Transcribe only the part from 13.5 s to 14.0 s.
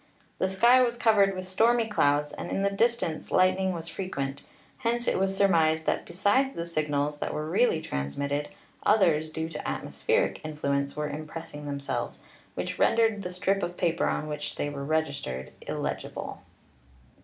of